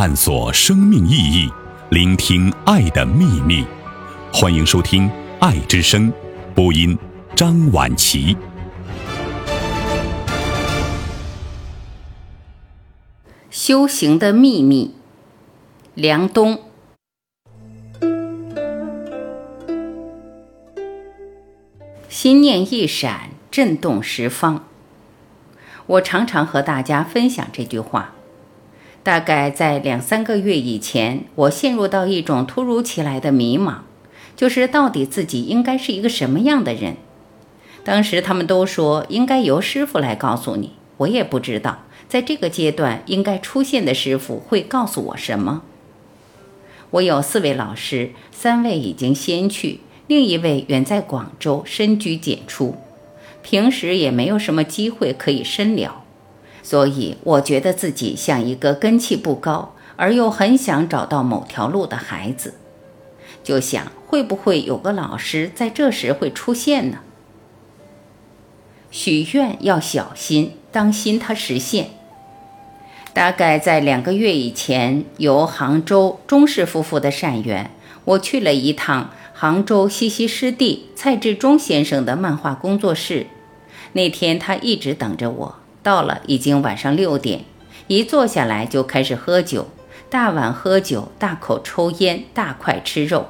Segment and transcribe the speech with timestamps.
[0.00, 1.50] 探索生命意义，
[1.90, 3.66] 聆听爱的秘密。
[4.32, 5.08] 欢迎收听
[5.40, 6.08] 《爱之声》，
[6.54, 6.96] 播音
[7.34, 8.36] 张婉琪。
[13.50, 14.94] 修行的秘密，
[15.94, 16.60] 梁冬。
[22.08, 24.64] 心念一闪，震动十方。
[25.86, 28.14] 我常常和大家分享这句话。
[29.08, 33.76] 大概在两三个月以前，我陷入到一种突如其来的迷茫，
[34.36, 36.96] 就是到底自己应该是一个什么样的人。
[37.82, 45.62] 当时他们都说应该由师傅来告诉你，我也不知道在这个阶段应该出现的师傅会告诉我什么。
[46.90, 52.76] 我有四位老师，三位已经先去，另一位远在广州深居简出，
[53.42, 56.04] 平时也没有什么机会可以深聊。
[56.68, 62.56] 所以，我觉得自己像一个根气不高而又很想找到某条路的孩子，
[63.42, 66.98] 就想会不会有个老师在这时会出现呢？
[68.90, 71.88] 许愿要小心，当心它实现。
[73.14, 77.70] 大概在两个月以前，由杭州钟氏夫妇的善缘，
[78.04, 83.28] 我去了一趟杭州西溪湿地蔡志忠先生的漫画工作室。
[83.94, 85.57] 那天他一直等着我。
[85.88, 87.46] 到了，已经晚上六点，
[87.86, 89.68] 一坐下来就开始喝酒，
[90.10, 93.28] 大碗喝酒，大口抽烟，大块吃肉，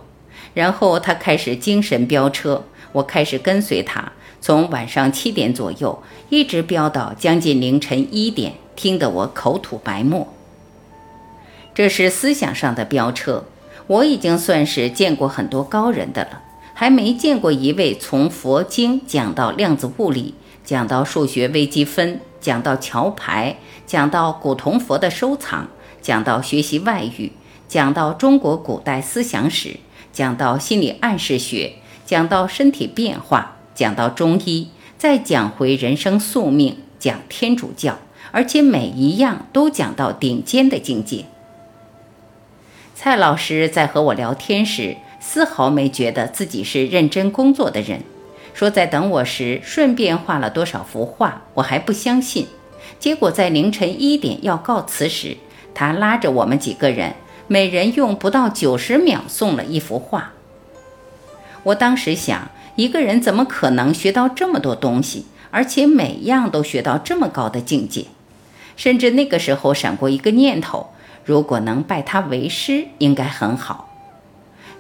[0.55, 10.27] 然后他开始精神飙车，我开始跟随他，从晚上七点左右一直飙到将近凌晨一点，听得我口吐白沫。
[11.73, 13.45] 这是思想上的飙车，
[13.87, 16.43] 我已经算是见过很多高人的了，
[16.75, 22.21] 还没见过一位从佛经讲到量子物理，讲到数学微积分。
[22.41, 25.69] 讲到桥牌，讲到古铜佛的收藏，
[26.01, 27.33] 讲到学习外语，
[27.69, 29.77] 讲到中国古代思想史，
[30.13, 31.75] 讲到心理暗示学，
[32.07, 37.99] 讲到身体变化，讲到中医，再讲回人生宿命，讲天主教，
[38.31, 41.25] 而且每一样都讲到顶尖的境界。
[42.95, 48.03] 蔡老师在和我聊天时，丝毫没觉得自己是认真工作的人。
[48.59, 52.49] 说在等我时，顺便画了多少幅画，我还不相信。
[52.99, 55.37] 结果在凌晨一点要告辞时，
[55.73, 57.15] 他拉着我们几个人，
[57.47, 60.33] 每人用不到九十秒送了一幅画。
[61.63, 68.07] 我当时想，一个人怎么可能学到这么多东西，而且每样都学到这么高的境界？
[68.77, 70.89] 甚至那个时候闪过一个念头：
[71.25, 73.88] 如果能拜他为师，应该很好。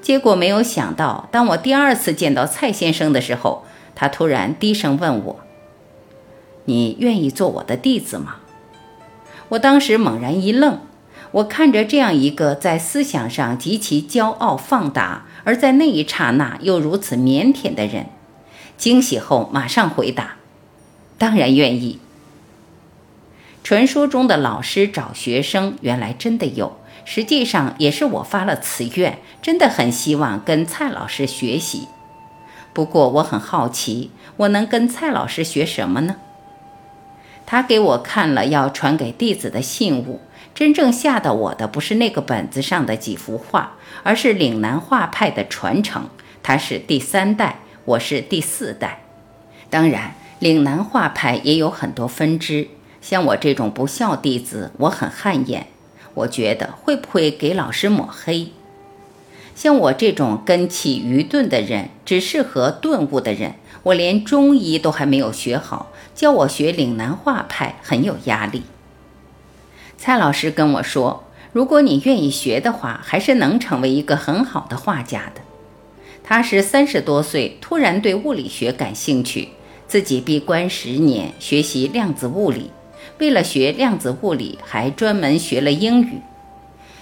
[0.00, 3.64] 结果没有想到，当我第二次见到蔡先生的时候，
[3.94, 5.40] 他突然低声问我
[6.64, 8.36] ：“你愿意做我的弟子吗？”
[9.50, 10.80] 我当时猛然一愣，
[11.32, 18.06] 我看着这样一个在思想上极其骄傲放达，而在那一刹那又如此腼腆的人，
[18.76, 20.36] 惊喜后马上回答
[21.18, 21.98] ：“当然愿意。”
[23.64, 26.77] 传说中的老师找学生，原来真的有。
[27.10, 31.88] 实际上也是我发了此愿，真的很希望跟蔡老师学习。
[32.74, 36.16] 不过我很好奇，我能跟蔡老师学什么呢？
[37.46, 40.20] 他给我看了要传给弟子的信物，
[40.54, 46.10] 真正吓到我的不是那个本子上的几幅画，而是岭南画派的传承。
[46.42, 49.00] 他是第三代，我是第四代。
[49.70, 52.68] 当然，岭南画派也有很多分支，
[53.00, 55.68] 像我这种不孝弟子，我很汗颜。
[56.18, 58.48] 我觉得会不会给老师抹黑？
[59.54, 63.54] 像我这种根气愚钝的人，只适合顿悟的人。
[63.84, 68.62] 我连中医都还没有学好，教我学岭南画派很有压力。
[69.96, 75.40] 蔡老师跟我说，如果你愿意学的话，还是能成为一个很好的画家的。
[76.22, 79.48] 他是三十多岁突然对物理学感兴趣，
[79.86, 82.70] 自己闭关十年学习量子物理。
[83.18, 86.20] 为了学量子物理，还专门学了英语。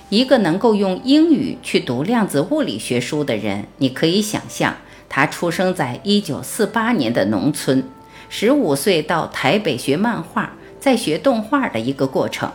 [0.09, 4.77] 一个能够用英语去读量子物理学书的人，你可以想象，
[5.09, 7.85] 他出生在一九四八年的农村，
[8.29, 12.51] 十五岁到台北学漫画，再学动画的一个过程。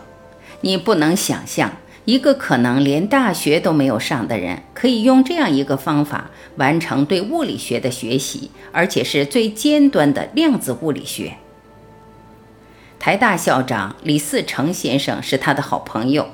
[0.61, 1.73] 你不能想象，
[2.05, 11.33] 一个可能连大学都没有上的人，可以用这样一个方法完成对物理学的学习，而且是最尖端的量子物理学。
[13.01, 16.27] 台大校长李嗣成先生是他的好朋友。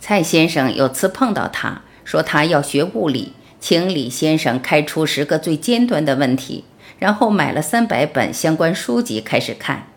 [0.00, 6.64] 蔡先生有次碰到他，说他要学物理，请李先生开出十个最尖端的问题，
[6.98, 9.88] 然后买了三百本相关书籍开始看，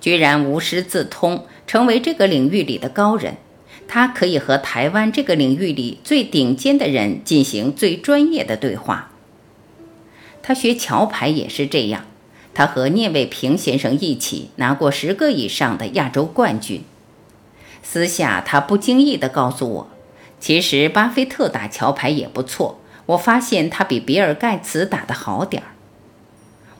[0.00, 3.36] 居然无师自通，成为这个领域里的高人。
[3.88, 9.10] 他可以和台湾这个领域里最顶尖的人进行最专业的对话。
[10.40, 12.06] 他学桥牌也是这样，
[12.56, 16.82] 他和聂卫平先生一起拿过十个以上的亚洲冠军。
[17.82, 19.90] 私下，他不经意地告诉我，
[20.40, 22.80] 其实巴菲特打桥牌也不错。
[23.04, 25.68] 我发现他比比尔盖茨打得好点儿。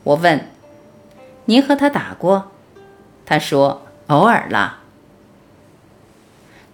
[0.03, 0.49] 我问
[1.45, 2.53] ：“您和他打过？”
[3.27, 4.79] 他说：“偶尔啦。”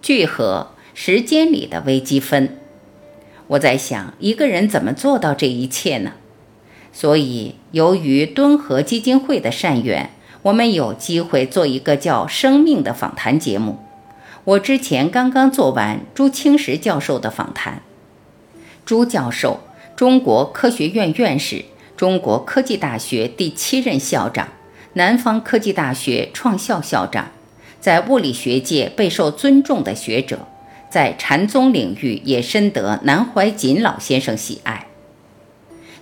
[0.00, 2.58] 聚合时间里的微积分。
[3.48, 6.12] 我在想，一个人怎么做到这一切呢？
[6.94, 10.10] 所以，由于敦和基金会的善缘，
[10.42, 13.80] 我们有机会做一个叫《生命》的访谈节目。
[14.44, 17.82] 我之前刚刚做完朱清时教授的访谈。
[18.86, 19.60] 朱教授，
[19.96, 21.64] 中国科学院院士，
[21.96, 24.50] 中国科技大学第七任校长，
[24.92, 27.32] 南方科技大学创校校长，
[27.80, 30.46] 在物理学界备受尊重的学者，
[30.88, 34.86] 在禅宗领域也深得南怀瑾老先生喜爱。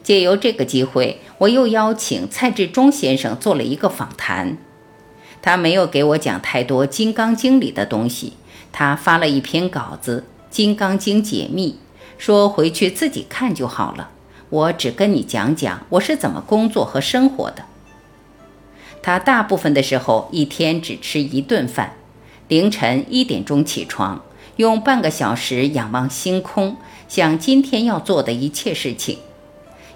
[0.03, 4.59] 借由这个机会，我又邀请蔡志忠先生做了一个访谈。
[5.41, 8.35] 他没有给我讲太多《金刚经》里的东西，
[8.71, 11.73] 他发了一篇稿子《金刚经解密》。
[12.19, 14.11] 说回去自己看就好了，
[14.49, 17.65] 我只跟你讲讲我是怎么工作和生活的。
[19.03, 21.95] 他大部分的时候一天只吃一顿饭，
[22.47, 26.77] 凌晨一点钟起床，用半个小时仰望星空，
[27.09, 29.19] 想今天要做的一切事情。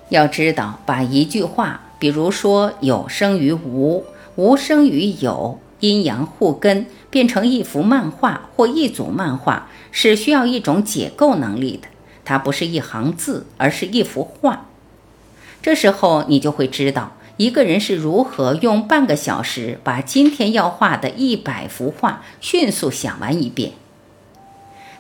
[0.09, 4.05] 要知道，把一句话，比如说“有生于无，
[4.37, 11.89] 无生于有”，阴阳互根，变成一幅漫画或一组漫画，是需要一种解构能力的。
[12.25, 14.67] 它不是一行字，而是一幅画。
[15.61, 23.73] 这时候你就会知道，一个人是如何用半个小时把今天要画的一百幅画迅速想完一遍。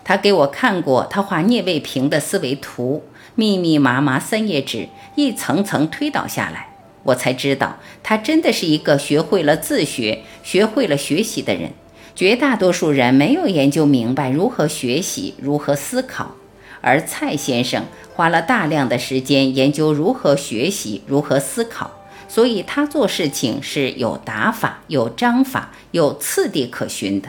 [0.04, 3.02] 他给我看过他画聂卫平的思维图，
[3.36, 6.70] 密密麻麻三页纸，一层层推导下来，
[7.04, 11.70] 我才知道他真的是一个学会了自学、学会了学习的人。
[12.14, 16.34] 绝大多数人没有研究明白如何学习、如何思考。
[16.80, 17.84] 而蔡先生
[18.14, 21.90] 花了大量的时间研究如何学习、如何思考，
[22.28, 27.28] 所以他做事情是有打法、有章法、有次第可循的。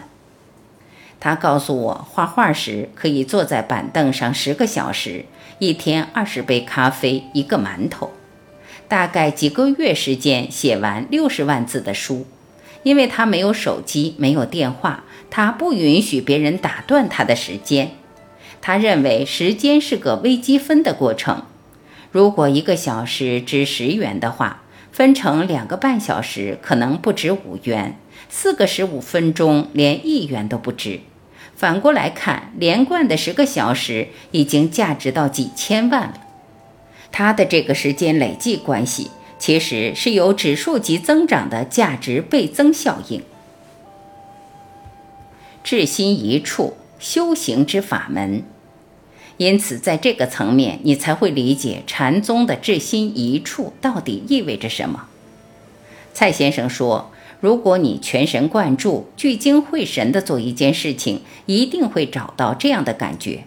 [1.27, 5.25] 他告诉我，画画时可以坐在板凳上十个小时，
[5.59, 8.11] 一天二十杯咖啡，一个馒头，
[8.87, 12.25] 大概几个月时间写完六十万字的书。
[12.83, 17.91] 因为他没有手机，没有电话，他不允许别人打断他的时间。
[18.61, 21.43] 他认为时间是个微积分的过程，
[22.13, 24.61] 如果一个小时值十元的话，
[24.93, 31.01] 分成两个半小时可能不值五元，四个十五分钟连一元都不值。
[31.57, 36.21] 反过来看，连贯的十个小时已经价值到几千万了。
[37.11, 43.21] 他的这个时间累计关系，其实是有指数级增长的价值倍增效应。
[45.61, 46.77] 至心一处。
[46.99, 48.41] 修行之法门，
[49.37, 55.07] 因此在这个层面，你才会理解禅宗的至心一处到底意味着什么。
[56.11, 63.43] 蔡先生说：“如果你全神贯注、聚精会神地做一件事情，一定会找到这样的感觉：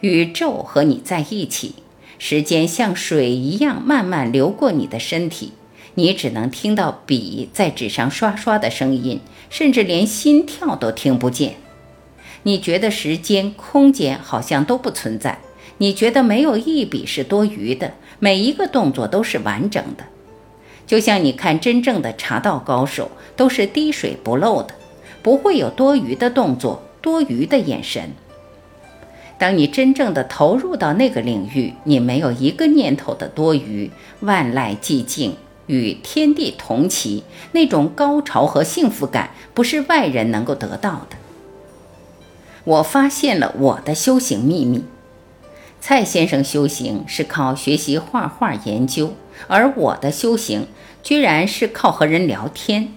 [0.00, 1.74] 宇宙和你在一起，
[2.18, 5.52] 时间像水一样慢慢流过你的身体，
[5.94, 9.20] 你只能听到笔在纸上刷刷的声音，
[9.50, 11.56] 甚至连心跳都听不见。”
[12.46, 15.38] 你觉得时间、空间好像都不存在，
[15.78, 20.04] 你觉得没有一笔是多余的，每一个动作都是完整的，
[20.86, 24.74] 就像你看真正的茶道高手，都是滴水不漏的，
[25.22, 28.12] 不会有多余的动作、多余的眼神。
[29.36, 35.36] 当你真正的投入到那个领域，你没有一个念头的多余，万籁寂静，
[35.66, 41.16] 与天地同齐，那种高潮和幸福感，不是外人能够得到的。
[42.64, 44.84] 我发现了我的修行秘密。
[45.86, 49.12] 蔡先生修行是靠学习画画研究，
[49.48, 50.66] 而我的修行
[51.02, 52.94] 居然是靠和人聊天。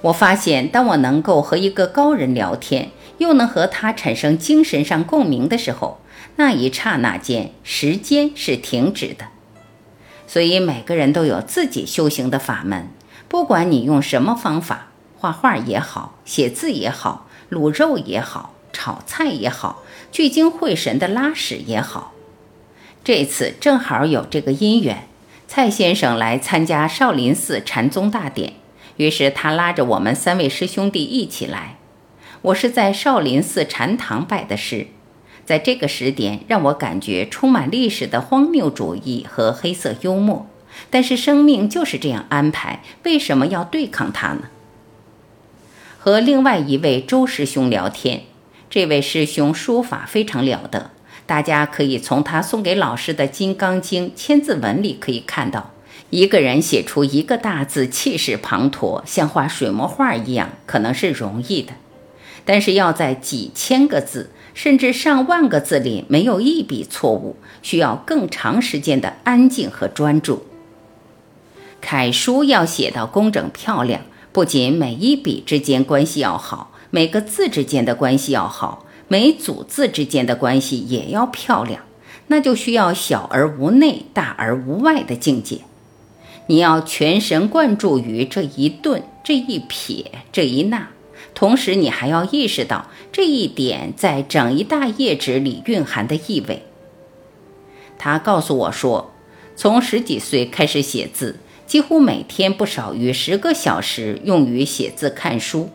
[0.00, 6.00] 我发现，当我能够和一个高人聊天，又能和他产生精神上共鸣的时候，
[6.34, 9.26] 那一刹那间，时间是停止的。
[10.26, 12.88] 所以，每个人都有自己修行的法门，
[13.28, 17.28] 不管你用什么方法，画画也好，写字也好。
[17.48, 22.12] 卤肉也好，炒菜也好，聚精会神的拉屎也好，
[23.04, 25.06] 这次正好有这个因缘，
[25.46, 28.54] 蔡先生来参加少林寺禅宗大典，
[28.96, 31.76] 于是他拉着我们三位师兄弟一起来。
[32.42, 34.86] 我是在少林寺禅堂拜的师，
[35.44, 40.46] 在这个时点让我感觉充满历史的荒谬主义和黑色幽默。
[40.90, 44.42] 但是生命就是这样安排，为什么要对抗它呢？
[45.98, 48.22] 和另外一位周师兄聊天，
[48.70, 50.90] 这位师兄书法非常了得，
[51.24, 55.70] 大家可以从他送给老师的《金刚经》千字文里可以看到，
[56.10, 61.72] 一个人写出一个大字，气势磅礴，像画水墨画一样，可能是容易的，
[62.44, 70.44] 但是要在几千个字，甚至上万个字里没有一笔错误，需要更长时间的安静和专注。
[71.80, 81.82] 楷书要写到工整漂亮，不仅每一笔之间关系要好，每个字之间的关系要好，每组字之间的关系也要漂亮，
[82.28, 85.60] 那就需要小而无内、大而无外的境界。
[86.46, 90.88] 你要全神贯注于这一顿、这一撇、这一捺，
[91.34, 96.62] 同时你还要意识到这一点在整一大页纸里蕴含的意味。
[97.98, 99.12] 他告诉我说，
[99.54, 101.40] 从十几岁开始写字。
[101.66, 105.68] 几乎每天不少于十个小时用于写字看书，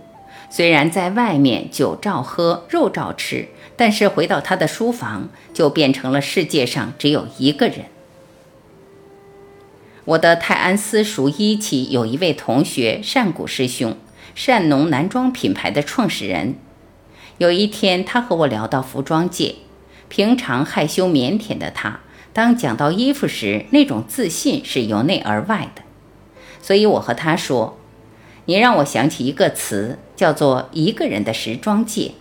[0.56, 7.86] 虽然在外面酒照喝，肉照吃，但是回到他的书房就变成了世界上只有一个人。
[10.06, 13.98] 我的泰安私塾一期有一位同学善谷师兄，
[14.36, 16.54] 善农男装品牌的创始人。
[17.40, 19.56] 有一天，他和我聊到服装界，
[20.08, 25.82] 平常害羞腼腆的他，当讲到衣服时，那种自信是由内而外的。
[26.62, 27.80] 所以我和他说
[28.46, 32.12] ：“你让我想起一个词，叫做‘一个人的时装界’。”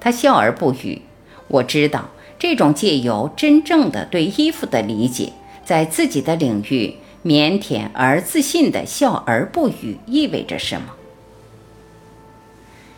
[0.00, 1.02] 他笑而不语。
[1.48, 5.32] 我知道这种借由真正的对衣服的理解，
[5.64, 10.94] 在自己的领域腼腆而自信的笑而不语意味着什么。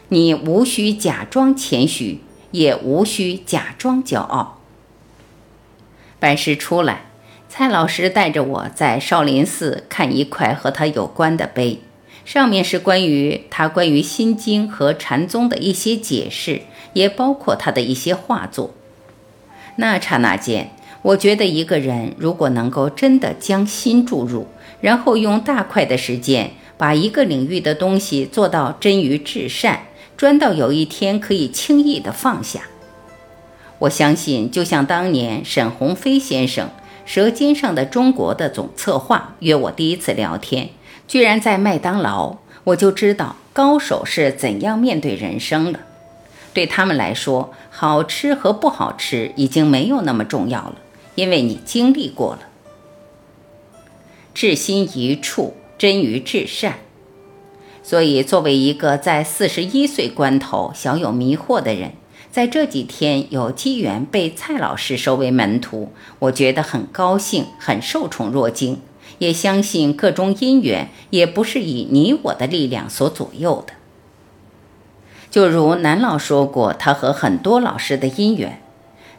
[0.08, 4.58] 你无需假装谦虚，也无需假装骄傲。
[6.18, 7.02] 拜师出来。
[7.50, 11.80] 蔡老师带着我在少林寺看一块和他有关的碑，
[12.28, 16.60] 上面是关于他关于心经和禅宗的一些解释，
[16.92, 18.74] 也包括他的一些画作。
[19.76, 24.46] 那刹那间，我觉得一个人如果能够真的将心注入，
[24.82, 32.60] 然后用大块的时间把一个领域的东西做到臻于至善，专到有一天可以轻易的放下。
[33.78, 36.68] 我相信，就像当年沈鸿飞先生。
[37.10, 40.68] 《舌尖上的中国》的总策划约我第一次聊天，
[41.08, 45.80] 居然在麦当劳，我就知道高手是怎样面对人生的。
[46.52, 50.76] 对他们来说，好吃和不好吃已经没有那么重要了，
[51.14, 52.40] 因为你经历过了。
[54.34, 56.74] 至心一处，臻于至善。
[57.82, 61.92] 所以，作为一个在四十一岁关头小有迷惑的人。
[62.30, 68.80] 在这几天有机缘被蔡老师收为门徒，我觉得很高兴，很受宠若惊，
[69.16, 73.72] 也相信各种因缘也不是以你我的力量所左右的。
[75.30, 78.62] 就如南老说过，他和很多老师的因缘。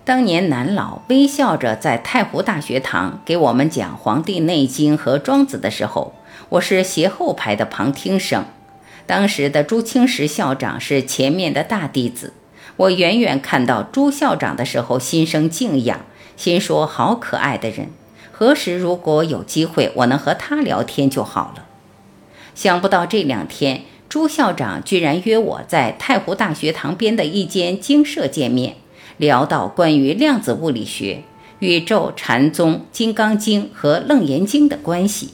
[0.06, 6.14] 当年南老微笑着在太湖大学堂给我们讲《黄帝内经》和《庄子》的时候，
[6.50, 8.46] 我是斜后排的旁听生。
[9.06, 12.34] 当时的朱清时校长是前面的大弟子。
[12.78, 16.00] 我远远看到朱校长的时候，心生敬仰，
[16.36, 17.92] 心说好可爱的人。
[18.40, 21.66] 何时如果有机会，我能和他聊天就好了。
[22.56, 28.78] 想不到这两天，朱校长居然约我在太湖大学堂边的一间精舍见面，
[29.18, 31.24] 聊到关于量子物理学、
[31.60, 35.34] 宇宙、禅宗、金刚经和楞严经的关系。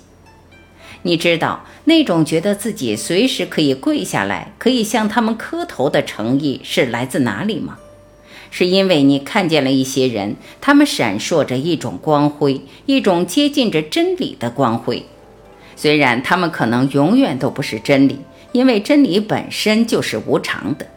[1.03, 7.77] 你知道那种觉得自己随时可以跪下来，可以向他们磕头的诚意是来自哪里吗？
[8.57, 15.05] 是因为你看见了一些人，他们闪烁着一种光辉，一种接近着真理的光辉。
[15.75, 18.21] 虽然他们可能永远都不是真理，
[18.53, 20.87] 因为真理本身就是无常的。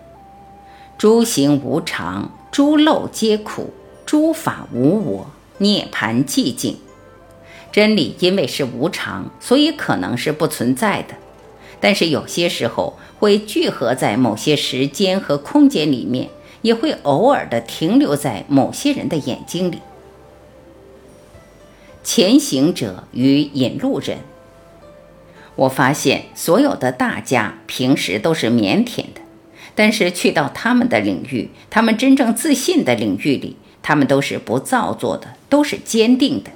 [0.96, 3.74] 诸行无常，诸漏皆苦，
[4.06, 6.76] 诸法无我，涅槃寂静。
[7.72, 11.16] 真理因为是无常，所以可能是不存在的，
[11.80, 16.28] 但是有些时候会聚合在某些时间和空间里面，
[16.62, 19.80] 也会偶尔的停留在某些人的眼睛里。
[22.02, 24.18] 前行者与引路人，
[25.56, 29.20] 我发现所有的大家平时都是腼腆的，
[29.74, 36.50] 但是去到他们的领域，他们真正自信的领域里，他们都是不造作的，都是坚定的。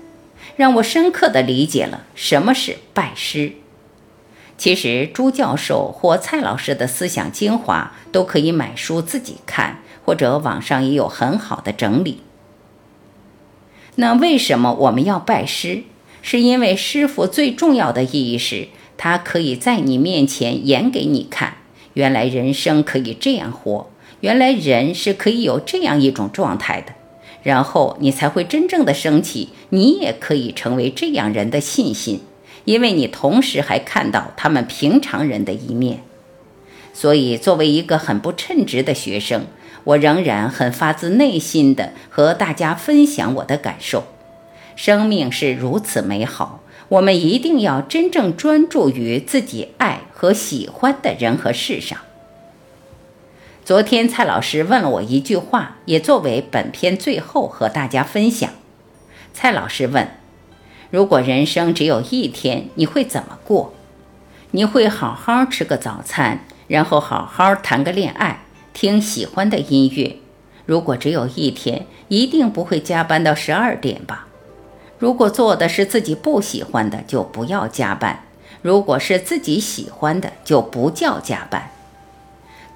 [0.56, 3.52] 让我深刻地理解了什么是拜师。
[4.58, 12.18] 其实朱教授或蔡老师的思想精华都可以买书自己看，或者网上也有很好的整理。
[13.96, 15.82] 那为什么我们要拜师？
[16.22, 21.56] 是因为师傅最重要的意义是，他可以在你面前演给你看，
[21.94, 23.90] 原来人生可以这样活，
[24.20, 26.94] 原来人是可以有这样一种状态的，
[27.42, 32.20] 然后你才会真正的升起，你也可以成为这样人的信心。
[32.64, 36.04] 因为你同时还看到他们平常人的一面，
[36.94, 39.46] 所以作为一个很不称职的学生，
[39.84, 44.04] 我仍然很发自内心的和大家分享我的感受。
[44.76, 51.98] 生命是如此美好，我们一定要真正专注于自己爱和喜欢的人和事上。
[53.64, 58.50] 昨天蔡老师问了我一句话，也作为本篇最后和大家分享。
[59.32, 60.08] 蔡老师问。
[60.90, 63.72] 如果人生只有一天，你会怎么过？
[64.50, 68.42] 你会好好吃个早餐，然后好好谈个恋爱，
[68.72, 70.16] 听喜欢的音乐。
[70.64, 74.28] 如果只有一天，一定不会加班到十二点吧？
[74.98, 78.18] 如果做的是自己不喜欢的，就不要加班；
[78.62, 81.72] 如果是自己喜欢的，就不叫加班。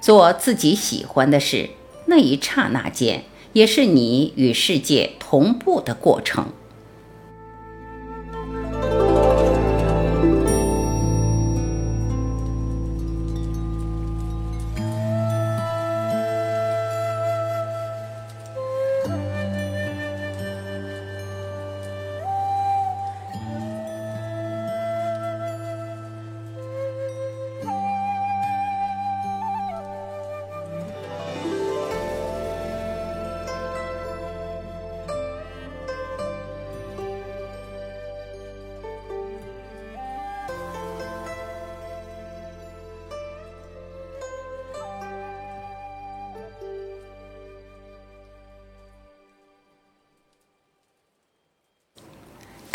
[0.01, 1.69] 做自己喜欢的事，
[2.05, 3.23] 那一刹那间，
[3.53, 6.47] 也是你与世界同步的过程。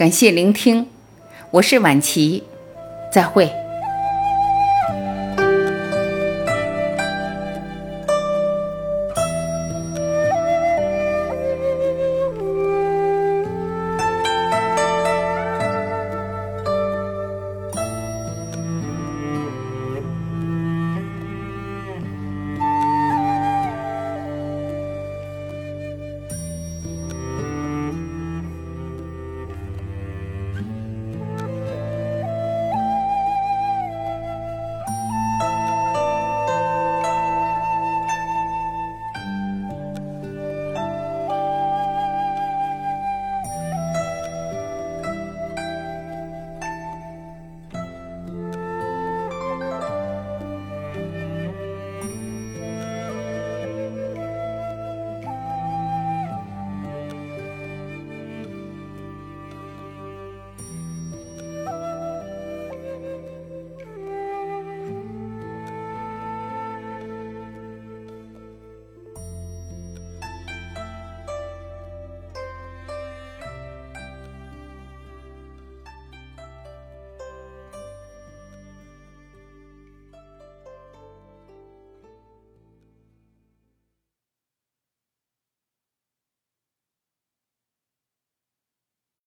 [0.02, 0.88] 感谢聆听，
[1.52, 2.42] 我是晚琪，
[3.12, 3.61] 再会。